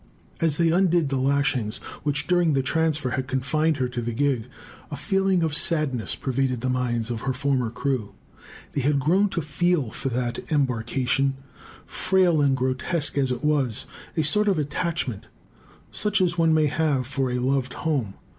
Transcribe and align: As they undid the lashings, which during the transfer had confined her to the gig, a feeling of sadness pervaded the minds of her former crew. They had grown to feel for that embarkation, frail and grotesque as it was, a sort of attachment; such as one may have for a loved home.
As 0.41 0.57
they 0.57 0.71
undid 0.71 1.09
the 1.09 1.17
lashings, 1.19 1.77
which 2.01 2.25
during 2.25 2.53
the 2.53 2.63
transfer 2.63 3.11
had 3.11 3.27
confined 3.27 3.77
her 3.77 3.87
to 3.89 4.01
the 4.01 4.13
gig, 4.13 4.47
a 4.89 4.95
feeling 4.97 5.43
of 5.43 5.53
sadness 5.55 6.15
pervaded 6.15 6.61
the 6.61 6.71
minds 6.71 7.11
of 7.11 7.21
her 7.21 7.33
former 7.33 7.69
crew. 7.69 8.15
They 8.73 8.81
had 8.81 8.97
grown 8.97 9.29
to 9.29 9.43
feel 9.43 9.91
for 9.91 10.09
that 10.09 10.39
embarkation, 10.51 11.35
frail 11.85 12.41
and 12.41 12.57
grotesque 12.57 13.15
as 13.15 13.29
it 13.31 13.43
was, 13.43 13.85
a 14.17 14.23
sort 14.23 14.47
of 14.47 14.57
attachment; 14.57 15.27
such 15.91 16.19
as 16.19 16.35
one 16.35 16.51
may 16.51 16.65
have 16.65 17.05
for 17.05 17.29
a 17.29 17.37
loved 17.37 17.73
home. 17.73 18.15